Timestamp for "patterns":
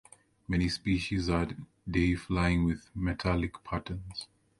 3.63-4.25